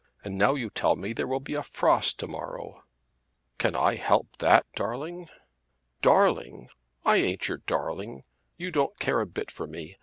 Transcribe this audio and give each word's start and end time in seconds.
And 0.23 0.35
now 0.35 0.55
you 0.55 0.71
tell 0.71 0.95
me 0.95 1.13
there 1.13 1.27
will 1.27 1.39
be 1.39 1.53
a 1.53 1.61
frost 1.61 2.17
to 2.21 2.27
morrow." 2.27 2.81
"Can 3.59 3.75
I 3.75 3.97
help 3.97 4.35
that, 4.39 4.65
darling?" 4.75 5.29
"Darling! 6.01 6.69
I 7.05 7.17
ain't 7.17 7.47
your 7.47 7.59
darling. 7.59 8.23
You 8.57 8.71
don't 8.71 8.97
care 8.97 9.19
a 9.21 9.27
bit 9.27 9.51
for 9.51 9.67
me. 9.67 9.97